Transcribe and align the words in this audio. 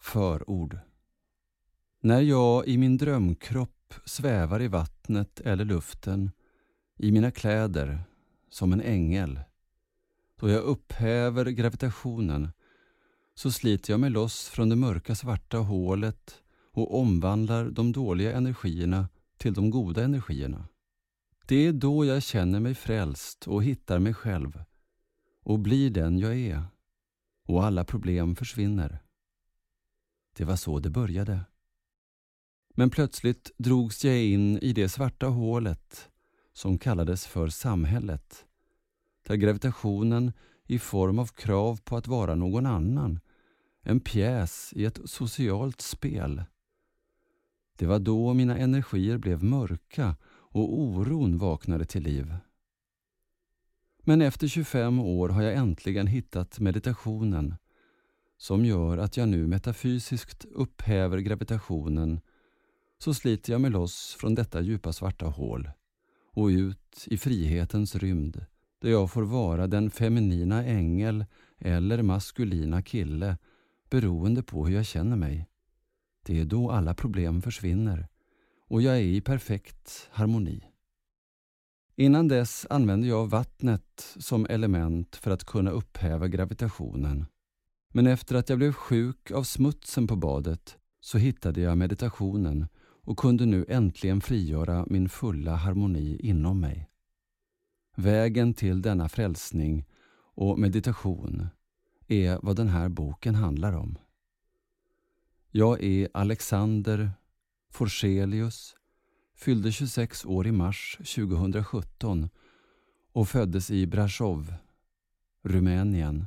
Förord 0.00 0.78
När 2.00 2.20
jag 2.20 2.66
i 2.66 2.78
min 2.78 2.96
drömkropp 2.96 3.94
svävar 4.04 4.62
i 4.62 4.68
vattnet 4.68 5.40
eller 5.40 5.64
luften, 5.64 6.30
i 6.96 7.12
mina 7.12 7.30
kläder, 7.30 8.02
som 8.48 8.72
en 8.72 8.80
ängel, 8.80 9.40
då 10.36 10.48
jag 10.48 10.62
upphäver 10.62 11.44
gravitationen, 11.44 12.48
så 13.34 13.50
sliter 13.50 13.92
jag 13.92 14.00
mig 14.00 14.10
loss 14.10 14.48
från 14.48 14.68
det 14.68 14.76
mörka 14.76 15.14
svarta 15.14 15.58
hålet 15.58 16.42
och 16.72 17.00
omvandlar 17.00 17.70
de 17.70 17.92
dåliga 17.92 18.32
energierna 18.32 19.08
till 19.36 19.54
de 19.54 19.70
goda 19.70 20.04
energierna. 20.04 20.68
Det 21.46 21.66
är 21.66 21.72
då 21.72 22.04
jag 22.04 22.22
känner 22.22 22.60
mig 22.60 22.74
frälst 22.74 23.48
och 23.48 23.64
hittar 23.64 23.98
mig 23.98 24.14
själv 24.14 24.62
och 25.42 25.58
blir 25.58 25.90
den 25.90 26.18
jag 26.18 26.36
är 26.36 26.62
och 27.46 27.64
alla 27.64 27.84
problem 27.84 28.36
försvinner. 28.36 29.02
Det 30.32 30.44
var 30.44 30.56
så 30.56 30.78
det 30.78 30.90
började. 30.90 31.40
Men 32.74 32.90
plötsligt 32.90 33.50
drogs 33.58 34.04
jag 34.04 34.24
in 34.24 34.58
i 34.58 34.72
det 34.72 34.88
svarta 34.88 35.26
hålet 35.26 36.08
som 36.52 36.78
kallades 36.78 37.26
för 37.26 37.48
samhället, 37.48 38.44
där 39.26 39.34
gravitationen 39.36 40.32
i 40.66 40.78
form 40.78 41.18
av 41.18 41.26
krav 41.26 41.80
på 41.84 41.96
att 41.96 42.06
vara 42.06 42.34
någon 42.34 42.66
annan, 42.66 43.20
en 43.82 44.00
pjäs 44.00 44.72
i 44.76 44.84
ett 44.84 45.00
socialt 45.04 45.80
spel. 45.80 46.42
Det 47.76 47.86
var 47.86 47.98
då 47.98 48.34
mina 48.34 48.58
energier 48.58 49.18
blev 49.18 49.42
mörka 49.42 50.16
och 50.26 50.80
oron 50.80 51.38
vaknade 51.38 51.84
till 51.84 52.02
liv. 52.02 52.34
Men 54.02 54.22
efter 54.22 54.48
25 54.48 55.00
år 55.00 55.28
har 55.28 55.42
jag 55.42 55.54
äntligen 55.54 56.06
hittat 56.06 56.58
meditationen 56.58 57.54
som 58.40 58.64
gör 58.64 58.98
att 58.98 59.16
jag 59.16 59.28
nu 59.28 59.46
metafysiskt 59.46 60.44
upphäver 60.44 61.18
gravitationen 61.18 62.20
så 62.98 63.14
sliter 63.14 63.52
jag 63.52 63.60
mig 63.60 63.70
loss 63.70 64.16
från 64.20 64.34
detta 64.34 64.60
djupa 64.60 64.92
svarta 64.92 65.26
hål 65.26 65.70
och 66.32 66.46
ut 66.46 67.06
i 67.06 67.18
frihetens 67.18 67.94
rymd 67.96 68.46
där 68.82 68.90
jag 68.90 69.10
får 69.10 69.22
vara 69.22 69.66
den 69.66 69.90
feminina 69.90 70.64
ängel 70.64 71.24
eller 71.58 72.02
maskulina 72.02 72.82
kille 72.82 73.38
beroende 73.90 74.42
på 74.42 74.66
hur 74.66 74.74
jag 74.74 74.86
känner 74.86 75.16
mig. 75.16 75.46
Det 76.26 76.40
är 76.40 76.44
då 76.44 76.70
alla 76.70 76.94
problem 76.94 77.42
försvinner 77.42 78.08
och 78.68 78.82
jag 78.82 78.96
är 78.96 79.02
i 79.02 79.20
perfekt 79.20 80.08
harmoni. 80.10 80.64
Innan 81.96 82.28
dess 82.28 82.66
använde 82.70 83.06
jag 83.06 83.26
vattnet 83.26 84.16
som 84.16 84.46
element 84.46 85.16
för 85.16 85.30
att 85.30 85.44
kunna 85.44 85.70
upphäva 85.70 86.28
gravitationen. 86.28 87.26
Men 87.92 88.06
efter 88.06 88.34
att 88.34 88.48
jag 88.48 88.58
blev 88.58 88.72
sjuk 88.72 89.30
av 89.30 89.42
smutsen 89.42 90.06
på 90.06 90.16
badet 90.16 90.78
så 91.00 91.18
hittade 91.18 91.60
jag 91.60 91.78
meditationen 91.78 92.66
och 93.02 93.18
kunde 93.18 93.46
nu 93.46 93.66
äntligen 93.68 94.20
frigöra 94.20 94.86
min 94.88 95.08
fulla 95.08 95.56
harmoni 95.56 96.20
inom 96.22 96.60
mig. 96.60 96.90
Vägen 97.96 98.54
till 98.54 98.82
denna 98.82 99.08
frälsning 99.08 99.86
och 100.34 100.58
meditation 100.58 101.46
är 102.06 102.38
vad 102.42 102.56
den 102.56 102.68
här 102.68 102.88
boken 102.88 103.34
handlar 103.34 103.72
om. 103.72 103.98
Jag 105.50 105.82
är 105.82 106.08
Alexander 106.14 107.10
Forselius, 107.70 108.76
fyllde 109.34 109.72
26 109.72 110.24
år 110.24 110.46
i 110.46 110.52
mars 110.52 110.96
2017 111.14 112.28
och 113.12 113.28
föddes 113.28 113.70
i 113.70 113.86
Brasov, 113.86 114.54
Rumänien. 115.42 116.26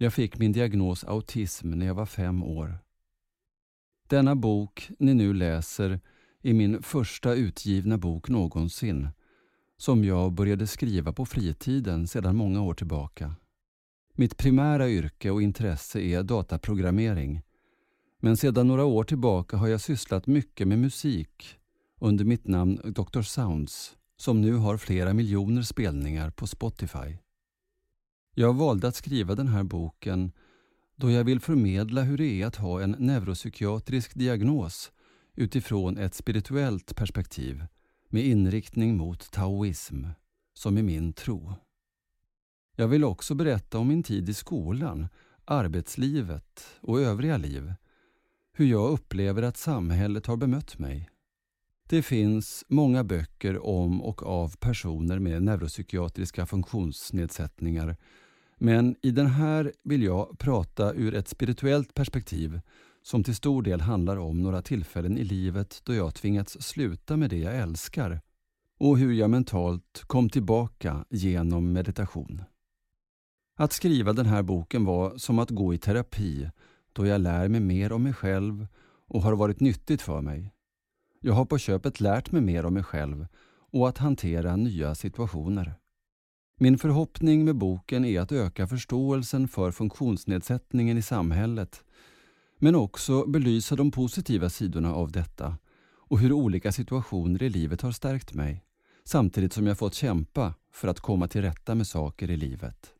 Jag 0.00 0.12
fick 0.12 0.38
min 0.38 0.52
diagnos 0.52 1.04
autism 1.04 1.70
när 1.70 1.86
jag 1.86 1.94
var 1.94 2.06
fem 2.06 2.42
år. 2.42 2.78
Denna 4.08 4.36
bok 4.36 4.90
ni 4.98 5.14
nu 5.14 5.34
läser 5.34 6.00
är 6.42 6.54
min 6.54 6.82
första 6.82 7.34
utgivna 7.34 7.98
bok 7.98 8.28
någonsin 8.28 9.08
som 9.76 10.04
jag 10.04 10.32
började 10.32 10.66
skriva 10.66 11.12
på 11.12 11.26
fritiden 11.26 12.06
sedan 12.06 12.36
många 12.36 12.62
år 12.62 12.74
tillbaka. 12.74 13.34
Mitt 14.12 14.36
primära 14.36 14.88
yrke 14.88 15.30
och 15.30 15.42
intresse 15.42 16.00
är 16.00 16.22
dataprogrammering 16.22 17.42
men 18.20 18.36
sedan 18.36 18.68
några 18.68 18.84
år 18.84 19.04
tillbaka 19.04 19.56
har 19.56 19.68
jag 19.68 19.80
sysslat 19.80 20.26
mycket 20.26 20.68
med 20.68 20.78
musik 20.78 21.56
under 22.00 22.24
mitt 22.24 22.46
namn 22.46 22.80
Dr. 22.84 23.22
Sounds 23.22 23.96
som 24.16 24.40
nu 24.40 24.54
har 24.54 24.76
flera 24.76 25.14
miljoner 25.14 25.62
spelningar 25.62 26.30
på 26.30 26.46
Spotify. 26.46 27.16
Jag 28.40 28.54
valde 28.54 28.88
att 28.88 28.96
skriva 28.96 29.34
den 29.34 29.48
här 29.48 29.62
boken 29.62 30.32
då 30.96 31.10
jag 31.10 31.24
vill 31.24 31.40
förmedla 31.40 32.02
hur 32.02 32.18
det 32.18 32.42
är 32.42 32.46
att 32.46 32.56
ha 32.56 32.82
en 32.82 32.96
neuropsykiatrisk 32.98 34.14
diagnos 34.14 34.92
utifrån 35.34 35.98
ett 35.98 36.14
spirituellt 36.14 36.96
perspektiv 36.96 37.66
med 38.08 38.24
inriktning 38.24 38.96
mot 38.96 39.30
taoism, 39.30 40.04
som 40.54 40.78
är 40.78 40.82
min 40.82 41.12
tro. 41.12 41.54
Jag 42.76 42.88
vill 42.88 43.04
också 43.04 43.34
berätta 43.34 43.78
om 43.78 43.88
min 43.88 44.02
tid 44.02 44.28
i 44.28 44.34
skolan, 44.34 45.08
arbetslivet 45.44 46.66
och 46.80 47.00
övriga 47.00 47.36
liv 47.36 47.72
hur 48.52 48.66
jag 48.66 48.90
upplever 48.90 49.42
att 49.42 49.56
samhället 49.56 50.26
har 50.26 50.36
bemött 50.36 50.78
mig. 50.78 51.10
Det 51.88 52.02
finns 52.02 52.64
många 52.68 53.04
böcker 53.04 53.66
om 53.66 54.02
och 54.02 54.22
av 54.22 54.56
personer 54.56 55.18
med 55.18 55.42
neuropsykiatriska 55.42 56.46
funktionsnedsättningar 56.46 57.96
men 58.58 58.96
i 59.02 59.10
den 59.10 59.26
här 59.26 59.72
vill 59.82 60.02
jag 60.02 60.38
prata 60.38 60.92
ur 60.92 61.14
ett 61.14 61.28
spirituellt 61.28 61.94
perspektiv 61.94 62.60
som 63.02 63.24
till 63.24 63.34
stor 63.34 63.62
del 63.62 63.80
handlar 63.80 64.16
om 64.16 64.42
några 64.42 64.62
tillfällen 64.62 65.18
i 65.18 65.24
livet 65.24 65.80
då 65.84 65.94
jag 65.94 66.14
tvingats 66.14 66.56
sluta 66.60 67.16
med 67.16 67.30
det 67.30 67.38
jag 67.38 67.56
älskar 67.56 68.20
och 68.78 68.98
hur 68.98 69.12
jag 69.12 69.30
mentalt 69.30 70.02
kom 70.06 70.30
tillbaka 70.30 71.04
genom 71.10 71.72
meditation. 71.72 72.42
Att 73.56 73.72
skriva 73.72 74.12
den 74.12 74.26
här 74.26 74.42
boken 74.42 74.84
var 74.84 75.18
som 75.18 75.38
att 75.38 75.50
gå 75.50 75.74
i 75.74 75.78
terapi 75.78 76.50
då 76.92 77.06
jag 77.06 77.20
lär 77.20 77.48
mig 77.48 77.60
mer 77.60 77.92
om 77.92 78.02
mig 78.02 78.12
själv 78.12 78.66
och 79.06 79.22
har 79.22 79.32
varit 79.32 79.60
nyttigt 79.60 80.02
för 80.02 80.20
mig. 80.20 80.52
Jag 81.20 81.32
har 81.32 81.44
på 81.44 81.58
köpet 81.58 82.00
lärt 82.00 82.32
mig 82.32 82.42
mer 82.42 82.66
om 82.66 82.74
mig 82.74 82.82
själv 82.82 83.26
och 83.72 83.88
att 83.88 83.98
hantera 83.98 84.56
nya 84.56 84.94
situationer. 84.94 85.74
Min 86.60 86.78
förhoppning 86.78 87.44
med 87.44 87.56
boken 87.56 88.04
är 88.04 88.20
att 88.20 88.32
öka 88.32 88.66
förståelsen 88.66 89.48
för 89.48 89.70
funktionsnedsättningen 89.70 90.98
i 90.98 91.02
samhället 91.02 91.84
men 92.58 92.74
också 92.74 93.26
belysa 93.26 93.76
de 93.76 93.90
positiva 93.90 94.50
sidorna 94.50 94.94
av 94.94 95.12
detta 95.12 95.56
och 96.08 96.18
hur 96.18 96.32
olika 96.32 96.72
situationer 96.72 97.42
i 97.42 97.48
livet 97.48 97.80
har 97.80 97.92
stärkt 97.92 98.34
mig 98.34 98.64
samtidigt 99.04 99.52
som 99.52 99.66
jag 99.66 99.78
fått 99.78 99.94
kämpa 99.94 100.54
för 100.72 100.88
att 100.88 101.00
komma 101.00 101.28
till 101.28 101.42
rätta 101.42 101.74
med 101.74 101.86
saker 101.86 102.30
i 102.30 102.36
livet. 102.36 102.94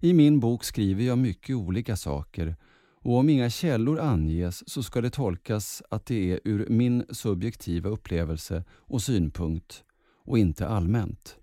I 0.00 0.12
min 0.12 0.40
bok 0.40 0.64
skriver 0.64 1.04
jag 1.04 1.18
mycket 1.18 1.56
olika 1.56 1.96
saker 1.96 2.56
och 3.02 3.16
om 3.16 3.28
inga 3.28 3.50
källor 3.50 4.00
anges 4.00 4.70
så 4.70 4.82
ska 4.82 5.00
det 5.00 5.10
tolkas 5.10 5.82
att 5.90 6.06
det 6.06 6.32
är 6.32 6.40
ur 6.44 6.66
min 6.68 7.04
subjektiva 7.10 7.88
upplevelse 7.88 8.64
och 8.70 9.02
synpunkt 9.02 9.84
och 10.24 10.38
inte 10.38 10.68
allmänt. 10.68 11.37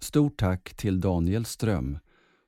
Stort 0.00 0.36
tack 0.36 0.74
till 0.74 1.00
Daniel 1.00 1.44
Ström, 1.44 1.98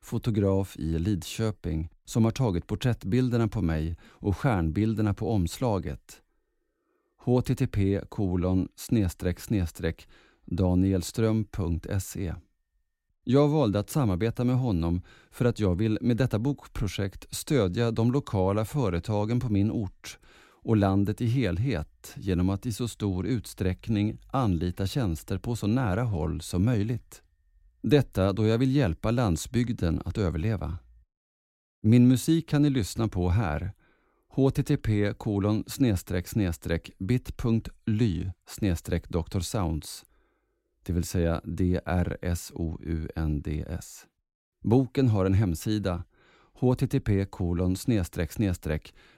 fotograf 0.03 0.77
i 0.77 0.99
Lidköping, 0.99 1.91
som 2.05 2.25
har 2.25 2.31
tagit 2.31 2.67
porträttbilderna 2.67 3.49
på 3.49 3.63
mig 3.63 3.97
och 4.05 4.37
stjärnbilderna 4.37 5.15
på 5.15 5.31
omslaget. 5.31 6.23
http 7.25 8.01
danielström.se 10.45 12.35
jag 13.25 13.49
valde 13.49 13.79
att 13.79 13.91
samarbeta 13.91 14.45
med 14.45 14.57
honom 14.57 15.03
för 15.31 15.45
att 15.45 15.61
jag 15.61 15.75
vill 15.75 15.99
med 16.01 16.17
detta 16.17 16.39
bokprojekt 16.39 17.35
stödja 17.35 17.91
de 17.91 18.13
lokala 18.13 18.65
företagen 18.65 19.41
på 19.41 19.53
min 19.53 19.71
ort 19.71 20.19
och 20.65 20.77
landet 20.77 21.21
i 21.21 21.27
helhet 21.27 22.15
genom 22.17 22.51
att 22.51 22.67
i 22.67 22.73
så 22.73 22.89
stor 22.89 23.27
utsträckning 23.27 24.19
anlita 24.31 24.87
tjänster 24.87 25.39
på 25.39 25.57
så 25.57 25.67
nära 25.67 26.03
håll 26.03 26.41
som 26.41 26.65
möjligt. 26.65 27.23
Detta 27.83 28.33
då 28.33 28.47
jag 28.47 28.59
vill 28.59 28.77
hjälpa 28.77 29.11
landsbygden 29.11 30.03
att 30.05 30.19
överleva. 30.19 30.79
Min 31.83 32.09
musik 32.09 32.49
kan 32.49 32.63
ni 32.63 32.71
lyssna 32.71 33.09
på 33.09 33.29
här 33.29 33.73
http 34.37 35.15
kolon 35.19 35.65
bit.ly 36.99 38.31
drsounds 39.31 40.05
det 40.83 40.93
vill 40.93 41.05
säga 41.05 41.41
DRSOUNDS. 41.45 42.47
Boken 44.63 45.09
har 45.09 45.25
en 45.25 45.35
hemsida 45.35 46.05
http 46.61 47.25
kolon 47.31 47.77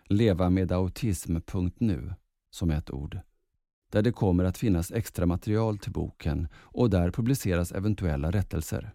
levamedautism.nu 0.04 2.14
som 2.50 2.70
ett 2.70 2.90
ord 2.90 3.18
där 3.90 4.02
det 4.02 4.12
kommer 4.12 4.44
att 4.44 4.58
finnas 4.58 4.92
extra 4.92 5.26
material 5.26 5.78
till 5.78 5.92
boken 5.92 6.48
och 6.54 6.90
där 6.90 7.10
publiceras 7.10 7.72
eventuella 7.72 8.30
rättelser. 8.30 8.94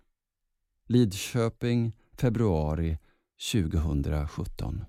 Lidköping, 0.88 1.95
februari 2.13 2.97
2017 3.51 4.86